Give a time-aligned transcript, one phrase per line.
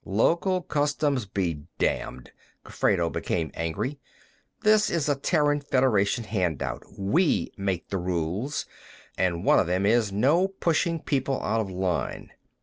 [0.03, 2.31] "Local customs be damned!"
[2.65, 3.99] Gofredo became angry.
[4.63, 8.65] "This is a Terran Federation handout; we make the rules,
[9.15, 12.31] and one of them is, no pushing people out of line.